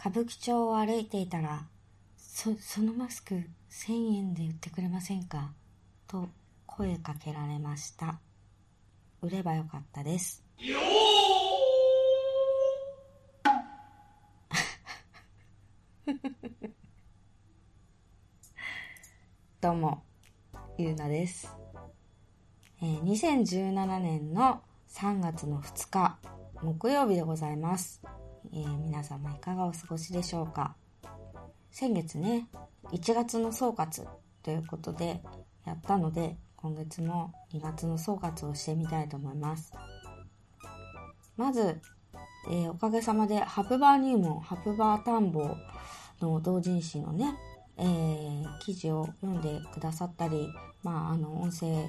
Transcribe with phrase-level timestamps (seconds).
[0.00, 1.66] 歌舞伎町を歩いていたら、
[2.16, 3.34] そ、そのマスク
[3.68, 5.50] 1000円で売ってくれませんか？
[6.06, 6.28] と
[6.66, 8.20] 声かけられました。
[9.20, 10.44] 売ればよかったです。
[19.60, 20.04] どうも、
[20.78, 21.52] ゆうなです。
[22.80, 26.16] えー、2017年の3月の2日、
[26.62, 28.00] 木曜日でございます。
[28.52, 30.76] えー、皆様いかがお過ごしでしょうか？
[31.70, 32.48] 先月ね、
[32.92, 34.06] 1月の総括
[34.42, 35.20] ということで
[35.64, 39.72] やったので、今月も2月の総括をしてみたいと思います。
[41.36, 41.80] まず、
[42.50, 45.56] えー、おかげさまでハプバー入門、ハプバー探訪
[46.20, 47.36] の同人誌のね、
[47.76, 50.48] えー、記事を読んでくださったり、
[50.82, 51.86] まあ、あの、音声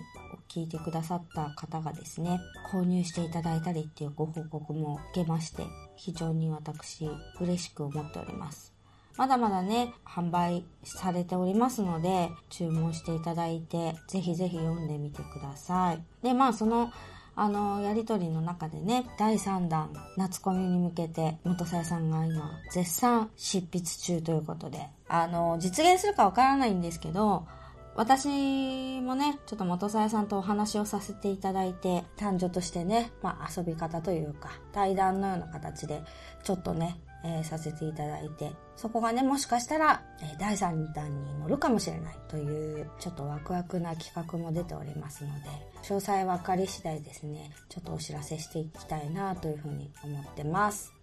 [0.50, 2.40] 聞いてくださった方がですね、
[2.72, 5.64] 購入していただいたりっていうご報告も受けまして、
[5.96, 8.74] 非常に私、嬉しく思っております。
[9.16, 16.04] まだまだね、販売されておりますので、注文していただいて、ぜひぜひ読んでみてください。
[16.24, 16.92] で、まあ、その、
[17.36, 27.46] あの、やりとりの中でね、第3弾、夏コミに向けて、元さやさんが今、絶賛執筆中ということで、あの、実現するかわからないんですけど、
[27.96, 36.02] 私もね、ちょっと元さやさんとお話をさせていただいて、男女としてね、まあ遊び方というか、対談のような形で、
[36.44, 45.50] ちょっとね、えー、させていただいて、そこがね、もしかしたら、えー、第3弾に乗るかもしれないという、ちょっとワクワクな企画も出ておりますので、
[45.84, 50.94] 詳細分かり次第ですね、ちょっとお知らせしていきたいなというふうに思ってます。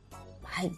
[0.42, 0.72] はい。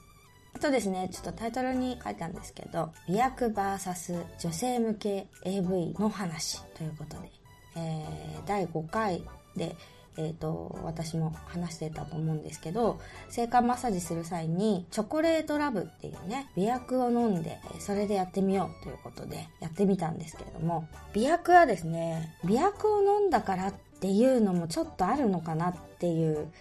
[0.58, 7.30] とですね、ちょっとタイトルに書いたんですけど、美薬 VS 女性向け AV の話ということで、
[7.76, 9.22] えー、第5回
[9.56, 9.76] で、
[10.18, 26.52] えっ、ー、と、私も話してたと思うんですけど、性感マッサージする際に、チョコレートラブっていうね、美薬を飲んで、それでやってみようということで、やってみたんですけれども、美薬はですね、美薬を飲んだからっていうのもちょっとあるのかなっていう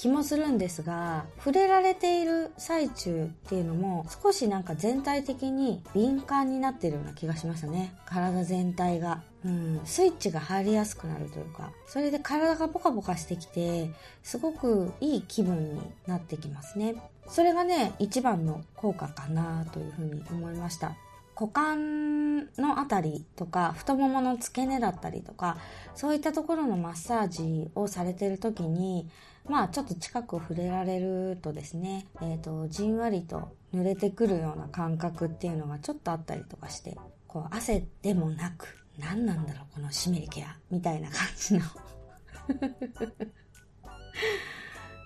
[0.00, 7.94] 気もするんですが、触れられている最中っていうのも少しなんか全体的に敏感になってるような気がしましたね。
[8.06, 9.20] 体全体が。
[9.44, 13.90] うん、スイッチが入りやすくなるというか、それで体がポカポカしてきて、
[14.22, 16.94] すごくいい気分になってきますね。
[17.28, 20.96] それがね、一番の効果かなというふうに思いました。
[21.38, 25.58] 股間のあたりとか、太ももの付け根だったりとか、
[25.94, 29.06] そういったところのマッサージをされてる時に、
[29.50, 36.96] まあちょっと近く触れられるとですね、え、ー、と、じんわりと濡れてくるような感覚っていうのがちょっとあったりとかして、
[37.26, 41.62] こう汗でもなく、何なんだろうこの湿りケア、みたいな感じの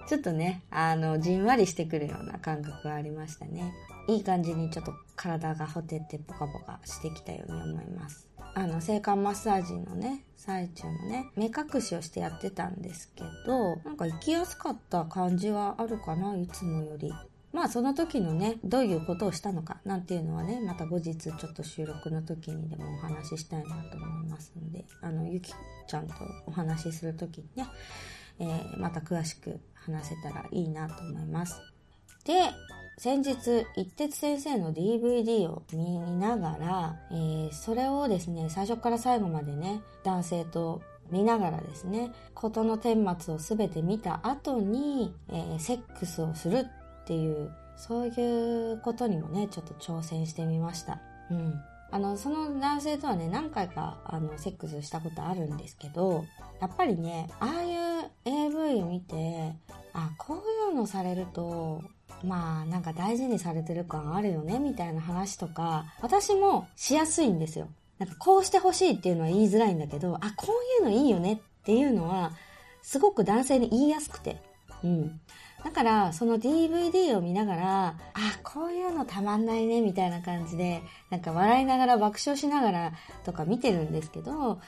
[0.06, 3.72] ちょっとね、あの、じんわりしてくるような感覚がありましたね。
[4.08, 8.28] いい感じにちょっと体がほてってポカポカしてきたように思います。
[8.54, 17.12] あの、性感マッサージのね、最中もね、目隠しをしてやってたんですけど、なんか行きやすかった感じはあるかな、いつもより。
[17.52, 25.52] まあその時のね、どういうことをしたのかなんていうのはね、また後日ちょっと収録の時にでもお話ししたいなと思いますので、あの、ゆき
[25.86, 26.14] ちゃんと
[26.46, 27.66] お話しする時にね、
[28.40, 31.60] えー、また詳しく話せたらいいなと思います。
[32.24, 32.50] で、
[32.96, 46.66] 先日、一徹先生の DVD を見ながら、えー、それをですね、最初から最後までね、男性と見ながらですね、事の顛末をすべて見た後に、えー、セックスをする
[47.02, 51.00] っていう、そういうことにもね、ちょっと挑戦してみました。
[51.30, 51.60] うん。
[51.90, 56.24] あの、その男性とはね、何回か、あの、セックスしたことあるんですけど、
[56.60, 59.52] やっぱりね、ああいう AV を見て、
[59.92, 61.82] あ、こういうのされると、
[62.22, 67.68] まあ、なんか大事にされてる感あるよね、みたいな話とか、私もしやすいんですよ。
[67.98, 70.48] なんかこうしてほしいっていうのは言いづらいんだけど、あ、こ
[70.80, 72.32] ういうのいいよねっていうのは、
[72.82, 74.40] すごく男性に言いやすくて。
[74.82, 75.20] うん。
[75.64, 77.94] だから、その DVD を見ながら、あ、
[78.42, 82.92] こういうのたまんないね、みたいな感じで、なんか笑いながら爆笑しながら
[83.24, 84.60] とか見てるんですけど、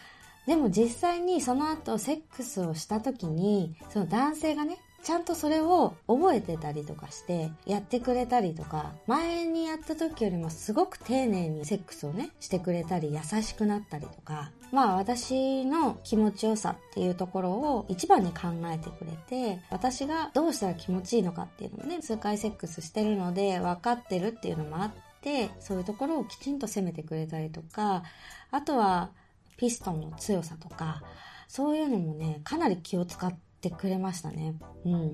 [0.46, 28.02] でも実際にその後セックスをした時に、その男性がね、ちゃんとそれを覚えてたりとかしてやってくれたりとか前にやった時よりもすごく丁寧にセックスをねしてくれたり優しくなったりとかまあ私の気持ちよさっていうところを一番に考えてくれて私がどうしたら気持ちいいのかっていうのもね数回セックスしてるので分かってるっていうのもあってそういうところをきちんと責めてくれたりとか
[28.50, 29.10] あとは
[29.56, 31.04] ピストンの強さとか
[31.46, 34.54] そういうのもねかなり気を使ってってくれましたね。
[34.84, 35.08] うん。
[35.08, 35.12] っ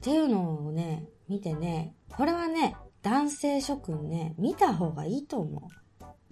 [0.00, 5.68] ていうのをね、見てね、これはね、男性諸君ね、見た方がいいと思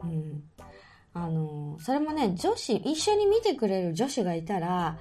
[0.01, 0.07] う。
[0.07, 0.43] うん。
[1.13, 4.99] あの、それもね、女子、一緒に見てくれる女子がいたら、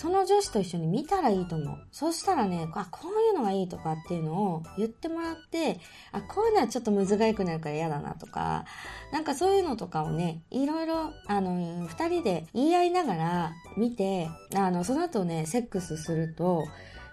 [0.00, 1.78] その女子と一緒に見たらいいと思う。
[1.92, 5.78] そしたらね、あ、こういうのがいいとかっていうのを言ってもらって、
[6.10, 8.64] あ、こういうのはちょっと難しくなるから嫌だなとか、
[9.12, 16.64] なんかそういうのとかをね、いろいろ、あの、二人で言い合いながら見て、あの、その後ね、セックスすると、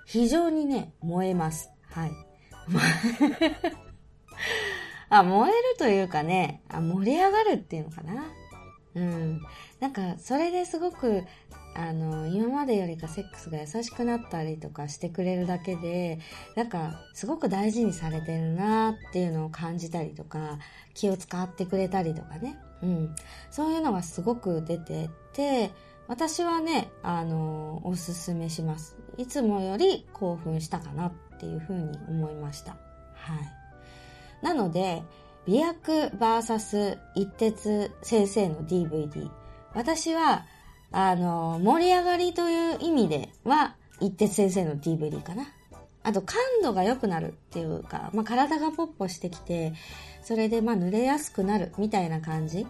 [0.06, 1.70] 非常にね、燃えます。
[1.92, 2.12] はい。
[5.10, 8.24] あ、燃えるというかね、あ盛り上がるっていうのかな。
[8.98, 9.42] うん。
[9.80, 11.24] なんか、それですごく、
[11.76, 16.20] あの、今までよりかセックスが優しくなったりとかしてくれるだけで、
[16.56, 20.58] なんか、すごく大事にされてるなっていうのを感じたりとか、
[20.96, 22.58] 気を使ってくれたりとかね。
[22.82, 23.16] うん。
[23.52, 25.72] そういうのがすごく出てて、
[26.08, 28.98] 私はね、あの、おすすめします。
[29.18, 32.72] いつもより興奮したかなっていうふうに思いました。
[33.14, 34.44] はい。
[34.44, 35.04] なので、
[35.48, 39.30] 美薬 VS 一徹先生の DVD。
[39.74, 40.46] 私は、
[40.92, 45.48] あの、盛り上がりという意味では、一徹先生の DVD かな。
[46.04, 49.74] あと、感度が良くなるっていうか、まあ、体がポッポしてきて、
[50.22, 52.68] それで、まあ、濡れやすくなるみたいな感じ。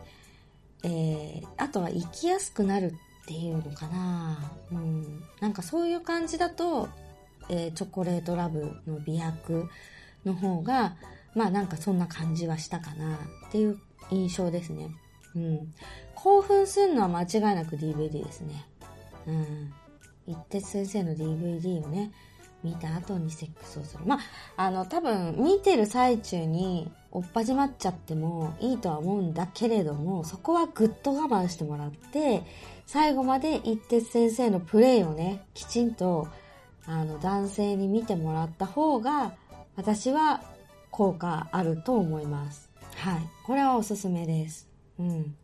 [0.84, 2.94] えー、あとは、生きやすくなる
[3.24, 4.52] っていうのかな。
[4.72, 5.24] うん。
[5.40, 6.90] なんかそういう感じだと、
[7.50, 9.68] えー、チョコレートラブの美薬
[10.28, 10.96] の方が、
[11.34, 13.80] まあなんかそんな感じはしたかなっていう
[14.12, 14.90] 印象ですね。
[15.36, 15.74] うん。
[16.16, 18.66] 興奮するのは間違いなく DVD ですね。
[19.28, 19.74] うん。
[20.28, 22.12] 一徹先生の DVD をね、
[22.64, 24.04] 見た後にセックスをする。
[24.06, 24.20] まあ、
[24.58, 32.44] あの、多分、見てる最中に、おっぱじまっちゃってもいいとは思うんだけれども、そこはぐっと我慢してもらって、
[32.86, 36.28] 最後まで一徹先生のプレイをね、きちんと、
[36.86, 39.34] あの、男性に見てもらった方が、
[39.78, 40.42] 私は
[40.90, 42.70] 効果あると思います。
[42.96, 43.22] はい。
[43.46, 44.68] これはおすすめです。
[44.98, 45.36] うん。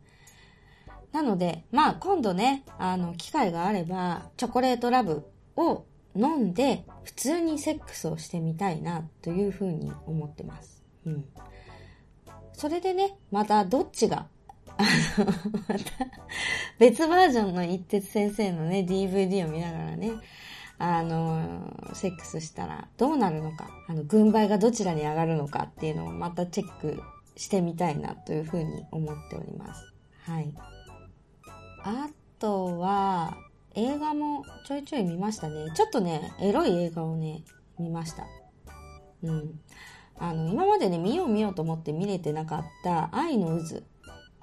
[1.12, 5.24] なので、まあ今度ね、あの、機会があれば、チョコレートラブ
[5.56, 5.84] を
[6.16, 10.82] 飲んで、普通にセックスをしてみたいな、というふうに思ってます。
[11.06, 11.24] うん。
[12.54, 14.26] それでね、またどっちが、
[14.76, 14.82] あ
[15.18, 15.26] の、
[15.68, 15.84] また、
[16.80, 20.10] 別バージョンの一徹先生のね、DVD を見ながらね、
[20.86, 27.00] あの、セックスしたらどうなるのか、あの、軍配がどちらに上がるのかっていうのをまたチェック
[27.36, 29.92] してみたいなというふうに思っております。
[30.24, 30.52] はい。
[31.84, 32.08] あ
[32.38, 33.38] とは、
[33.74, 35.72] 映画もちょいちょい見ましたね。
[35.74, 37.44] ちょっとね、エロい映画をね、
[37.78, 38.26] 見ました。
[39.22, 39.60] うん。
[40.18, 43.80] あの、今までね、見よう見ようと思って見れてなかった愛の渦。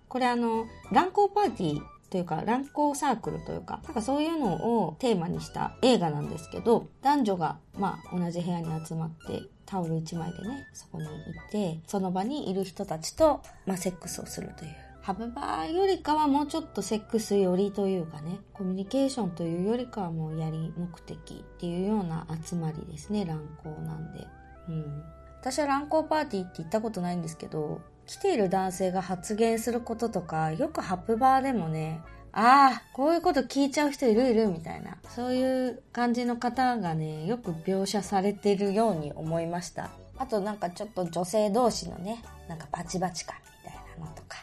[0.08, 11.16] これあの、乱交パーティーというか乱交サークルというか、なんかそういうのをテーマにした映画なんですけど、男女がまあ同じ部屋に集まってタオル1枚でね、そこに行っ
[11.50, 14.72] て、その場にいる人たちと、まあ、セックスをするという。
[15.02, 24.28] ハブバーよりかはもうちょっとセックス寄りというかね、コミュニケーションというよりかはもうやり目的っていうような集まりですね、乱交なんで。
[24.68, 25.04] うん。
[25.40, 27.82] 私は乱交パーティーって言ったことないんですけど、
[28.12, 32.02] 来ている男性が発言することとか、よくハプバーでもね、
[32.34, 39.92] ああ、こういうこと聞いちゃう人いるいるみたいな、そういう感じの方がね、よく描写されてるように思いました。
[40.18, 44.40] あとなんかちょっと女性同士のね、なんかバチバチ感みたいなのとか、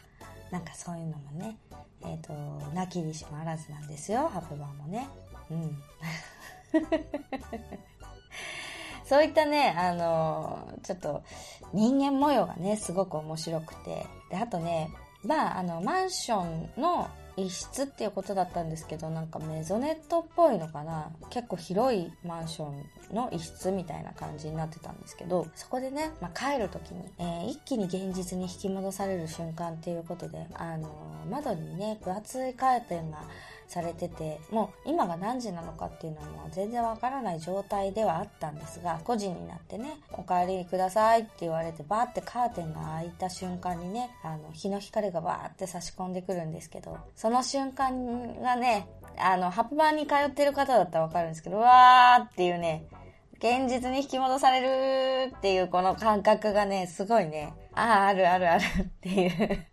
[0.51, 1.59] なんかそういうのもね、
[2.01, 2.33] えっ、ー、と、
[2.75, 5.07] なきにしもあらずなんですよ、ハプバーもね。
[5.51, 5.77] うん。
[9.09, 11.23] そういったね、あのー、ちょっと
[11.73, 14.07] 人間模様がね、すごく面白くて。
[14.31, 14.91] で、あとね、
[15.25, 33.23] まあ、あの、マンションの一室っていうことだったんですけど、なんかメゾネットっぽいのかな結構広いマンションの一室みたいな感じになってたんですけど、そこでね、まあ、帰る時に、えー、一気に現実に引き戻される瞬間っていうことで、あのー、窓にね、分厚いカーテンが
[33.69, 52.87] されてて、もう今が何時なのかっていうのも全然わからない状態ではあったんですが、5時になってね、お帰りくださいって言われて、バーってカーテンが開いた瞬間にね、あの、日の光がバーって差し込んでくるんですけど、その瞬間がね、あの、ハプバーに通ってる方だったらわかるんですけど、わーっていうね、
[53.39, 59.67] 現実に引き戻されるっていうこの感覚がね、すごいね、ああ、あるあるあるっていう。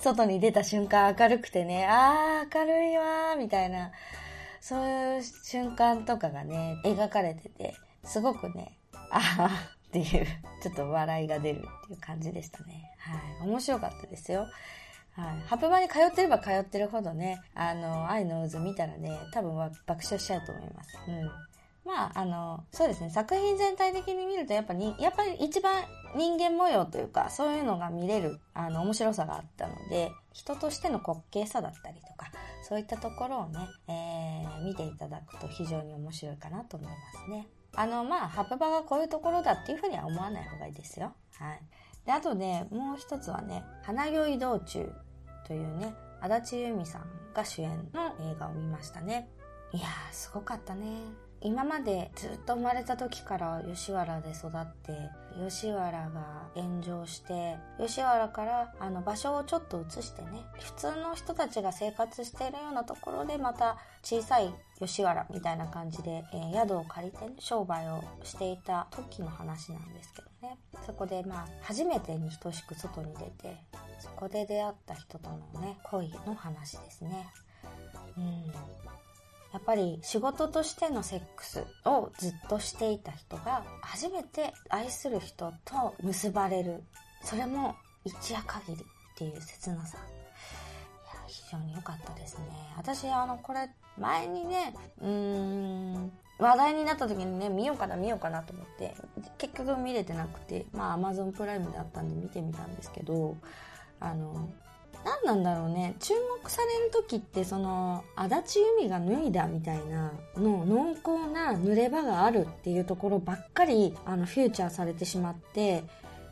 [0.00, 3.92] 外に出た瞬間明るくてね、ああ、明るいわー、みたいな、
[4.60, 8.78] そういう瞬間とかがね、描かれてて、すごくね、
[9.10, 10.26] ああ、っていう、
[10.62, 12.90] ちょっと笑いが出るっていう感じでしたね。
[12.98, 13.48] はい。
[13.48, 14.46] 面白かったですよ。
[15.12, 15.40] はい。
[15.46, 20.98] ハプバに通ってれば通ってるほどね、あの、愛の渦見たらね、多分爆笑しちゃうと思います。
[21.08, 21.24] うん。
[21.84, 25.82] まあ、あの、そうですね、作品全体的に見ると、やっぱに、やっぱり一番
[26.16, 32.30] 人間模様というか、そういうのが見れる、あの、面白さがあったので、人としての滑稽さだったりとか、
[32.62, 37.48] そういったところをね、えー、見ていただくと非常に面白いかなと思いますね。
[37.74, 41.12] あの、まあ、ハプバがこういうところだっていうふうには思わない方がいいですよ。
[41.38, 41.60] はい。
[42.04, 44.92] で、あとね、もう一つはね、花酔い道中
[45.46, 49.28] というね、足立由美さんが主演の映画を見ましたね。
[49.72, 50.86] いやー、すごかったね。
[51.42, 54.92] 今までずっと生まれた時から吉原で育って
[55.42, 70.58] 吉原が炎上して吉原からあの場所をちょっと移してね普通の人たちが生活しているようなところでまた小さい吉原みたいな感じで、えー、宿を借りて、ね、商売をしていた時の話なんですけどね。
[70.86, 73.56] そこでまあ初めてに等しく外に出て
[73.98, 77.26] そこで出会った人とのね恋の話ですね。
[78.16, 78.52] うん。
[79.52, 86.82] やっぱり仕事としてのセックスをずっとしていた人が初めて愛する人と結ばれる。
[87.22, 88.84] それも一夜限りっ
[89.16, 89.98] ていう切なさ。
[89.98, 90.00] い
[91.16, 92.44] や、非常に良かったですね。
[92.76, 98.94] 私、あの、これ、前にね、うーん、話題になった時にね、見ようかな、見ようかなと思って、
[99.36, 103.36] 結局見れてなくて、まあ、アマゾンプライムだったんで見てみたんですけど、
[103.98, 104.48] あの、
[105.04, 105.94] 何なんだろうね。
[106.00, 115.84] 注目される時ってその足立由美が脱いだみたいなの濃厚な濡れ場があるっていうところばっかりあのフューチャーされてしまって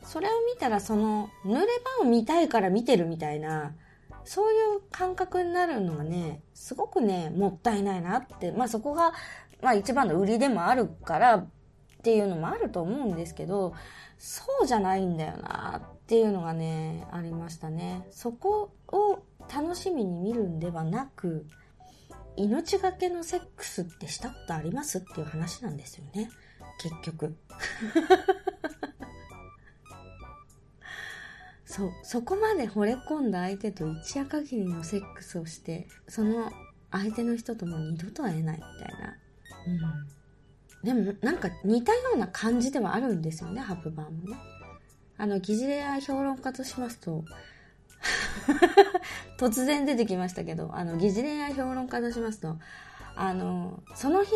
[0.03, 1.67] それを見たらその濡れ
[2.01, 3.75] 場を見たいから見てるみたいな
[4.25, 8.53] そういう感覚になるのがねすごくねもったいないなって。
[8.53, 9.13] まあそこが、
[9.63, 11.49] まあ、一番の売りでもあるからっ
[12.03, 13.75] ていうのもあると思うんですけど
[14.19, 18.07] そうじゃないんだよなっていうのがね、ありましたね。
[18.11, 19.19] そこを
[19.55, 21.45] 楽しみに見るんではなく、
[22.35, 26.31] 命がけのセックスってしたことありますっていう話なんですよね。
[26.81, 27.37] 結局。
[31.67, 36.51] そう、そこまで惚れ込んだ相手と一夜限りのセックスをして、その
[36.91, 39.19] 相手の人とも二度と会えないみたいな。
[39.67, 39.71] う
[40.95, 41.05] ん。
[41.05, 44.39] でもなんか似たような感じではあるんですよね、ハプバーもね。
[45.19, 47.25] あの、疑似恋愛評論家としますと、
[49.39, 52.57] 突然出てきましたけど、あの、疑似恋愛評論家としますと、
[53.17, 54.31] あの、その日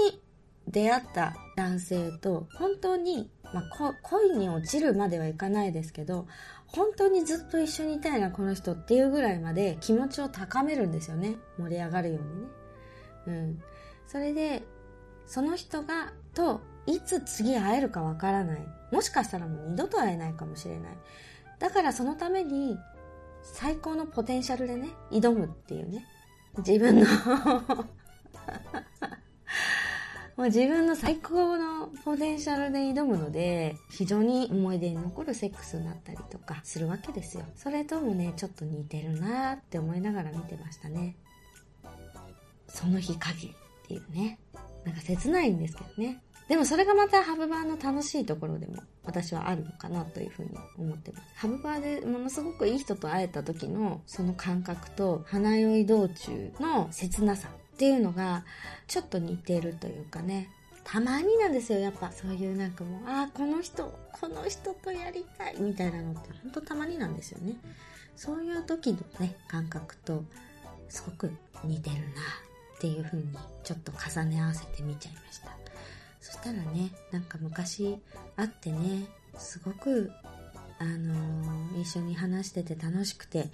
[0.68, 6.26] 出会った男性と、本当に、まあ、恋に落ちるまではいかないですけど、
[6.66, 11.36] 本当にずっと一緒にいたいな、この人っていうぐらいまで気持ちを高めるんですよね。
[11.58, 12.48] 盛り上がるようにね。
[13.26, 13.62] うん。
[14.08, 14.62] それで、
[15.26, 18.66] その人が、と、いつ次会えるかわからない。
[18.90, 20.92] もしかしたらもう二度と会えないかもしれない。
[21.58, 22.78] だからそのために、
[23.42, 26.06] 最高のポテンシャルでね、挑むっていうね。
[26.58, 27.06] 自分の
[30.36, 37.44] もう自分の最高のポテンシャルで挑むので、非常に思い出に残るセックスになったりとかするわけですよ。
[37.54, 41.16] それともね、ちょっと似てるなーって思いながら見てましたね。
[42.66, 44.38] その日限りっていうね。
[44.84, 46.22] なんか切ないんですけどね。
[46.48, 51.24] でもそれがまたハブバーの楽しいところでも私はあるのかなというふうに思ってます。
[51.36, 58.44] ハブバーでものすごくいい人と会えた時のその感覚と花酔い道中の切なさっていうのが
[58.86, 60.48] ちょっと似てるというかね。
[60.84, 67.54] たまになんですよ、やっぱそういうなんかもう、ああ、この人、この人とやりたいみたいなのってほんとたまになんですよね。
[68.16, 70.24] そういう時のね、感覚と
[70.88, 71.30] すごく
[71.64, 72.04] 似てるなっ
[72.80, 73.32] ていう風に
[73.62, 75.56] ちょっと重ね合わせてみちゃいました。
[76.22, 77.98] そしたらね、なんか昔
[78.36, 80.12] 会ってね、すごく、
[80.78, 83.50] あのー、一緒に話してて楽しくて、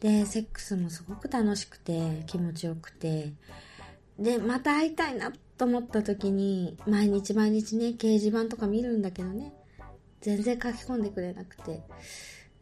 [0.00, 3.32] で、セックスもすごく楽しくて、気持ちよくて、
[4.18, 9.52] で、また会いたいなと思った時に、毎日毎日ね、掲示板とか見るんだけどね、
[10.20, 11.82] 全然書き込んでくれなくて、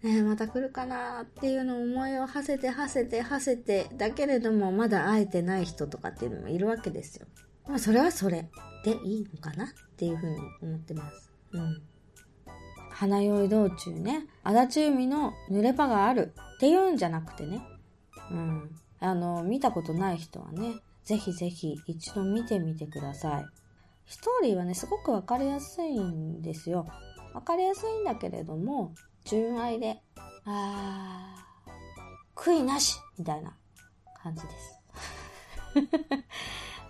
[0.03, 7.27] ね、また来るかなっていうのを思いを馳せて馳せて馳せて、だけれどもまだ会えてない人とかっていうのもいるわけですよ。
[7.67, 8.49] まあそれはそれ
[8.85, 11.31] でいいのかなっていうふうに思ってます。
[11.53, 11.83] うん。
[12.91, 17.61] 花酔い道中ね、足立海の濡れ場があるっていうんじゃなくてね、
[18.31, 18.71] うん。
[19.01, 23.47] あの、見たことない人はね、ぜひぜひ一度見てみてください。
[24.07, 26.87] ストーリーはね、すごくわかりやすいんですよ。
[27.35, 28.95] わかりやすいんだけれども、
[29.25, 30.01] 純愛で、
[30.45, 33.55] あー、悔いなしみたいな
[34.23, 34.81] 感じです。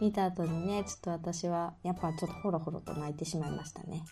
[0.01, 4.05] 見た後にね、ちょっと私は、やっぱちょっとホロホロと泣いてしまいましたね。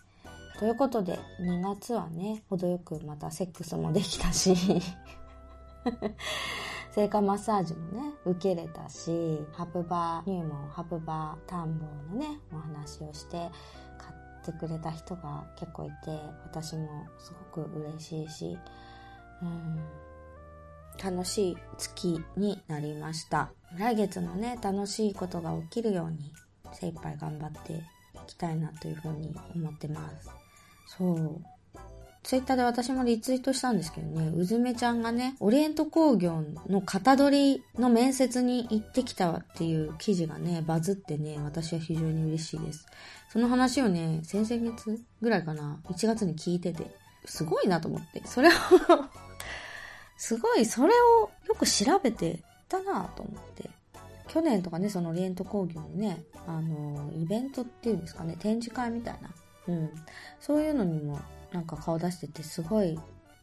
[0.59, 4.55] ということで、2月はね、程よくまたセックスもできたし。
[6.93, 11.63] 性感マッサージもね、受けれたし、ハプバー入門、ハプバー探
[12.09, 13.51] 訪のね、お話をして、
[13.99, 16.89] 買ってくれた人が結構いて、私も
[17.19, 18.59] すごく嬉しいし、
[19.43, 19.81] うん、
[21.03, 23.51] 楽しい月になりました。
[23.77, 26.33] 来月のね、楽しいことが起きるように
[26.73, 27.81] 精一杯頑張ってい
[28.27, 30.31] きたいなというふうに思ってます。
[30.87, 31.41] そう。
[32.23, 42.87] ツイッターで私もリツイートしたんですけどね、うずめちゃんがね、オリエント工業の型取りの面接に行ってきたっていう記事がね、バズってね、私は非常に嬉しいです。
[43.29, 46.97] その話をね、先々月ぐらいかな、1月に聞いてて、
[47.27, 48.23] すごいなと思って。
[48.25, 48.53] それを
[50.17, 53.71] すごい、それをよく調べてたなと思って。
[54.29, 59.31] 去年とかね、そのオリエント工業のね、あの、イベントっていうんですかね、展示会みたいな。
[59.69, 59.91] うん。
[60.41, 61.21] そういうのにも
[61.53, 62.99] なんか顔出してて、すごい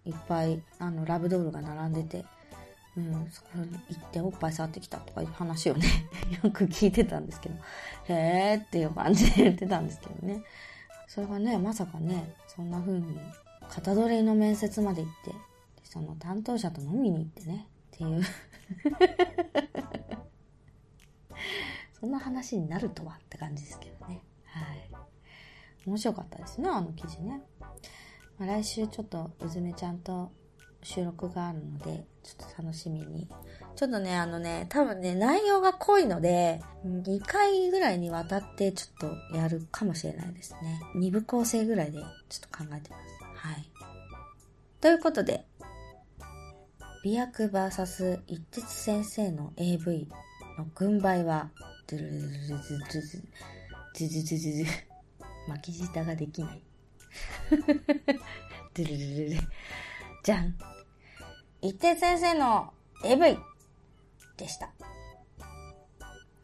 [0.05, 2.25] いっぱい、あの、ラブドールが並んでて、
[2.97, 5.87] うん、そこに行っておっぱい触ってきたとかいう話をね
[6.43, 7.55] よく聞いてたんですけど、
[8.09, 10.43] へーっていう感じで言ってたんですけどね。
[11.07, 13.17] それがね、まさかね、そんな風に、
[13.69, 15.31] 型取りの面接まで行って、
[15.91, 18.23] その担当者と飲みに行ってね、っていう
[21.99, 24.23] そんな話になるとはって感じですけどね。
[24.45, 24.89] はい。
[25.85, 27.43] 面白かったですね、あの記事ね。
[28.39, 30.31] まあ、来週ちょっとうずめちゃんと
[30.81, 33.27] 収録があるので、ちょっと楽しみに。
[33.75, 40.81] ちょっとね、あのね、多分ね、内容が濃いので、2回ぐらいにわたってちょっとやるかもしれないですね。
[40.95, 43.47] 2部構成ぐらいでちょっと考えてます。
[43.47, 43.69] はい。
[44.79, 45.45] ということで、
[47.03, 50.07] 美薬 VS 一徹先生の AV
[50.59, 51.49] の軍配は、
[51.87, 54.65] ズルズルズルズルズズズズズ
[55.47, 56.61] 巻き舌ができない。
[58.75, 59.37] ズルズルズ
[60.23, 60.55] じゃん。
[61.59, 62.71] 一徹先生の
[63.03, 63.35] AV
[64.37, 64.69] でした。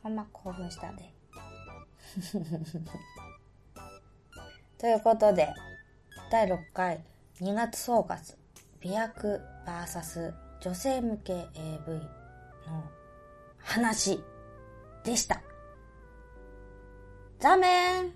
[0.02, 1.14] あんま興奮したね。
[4.80, 5.54] ということで、
[6.32, 7.04] 第6回
[7.42, 8.18] 2月総括、
[8.80, 11.94] 美薬 VS 女性向け AV
[12.68, 12.84] の
[13.60, 14.24] 話
[15.04, 15.42] でした。
[17.40, 18.14] ザーメン